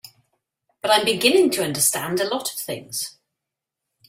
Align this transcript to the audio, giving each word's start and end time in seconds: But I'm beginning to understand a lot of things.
But 0.81 0.89
I'm 0.89 1.05
beginning 1.05 1.51
to 1.51 1.63
understand 1.63 2.19
a 2.19 2.27
lot 2.27 2.51
of 2.51 2.57
things. 2.57 3.19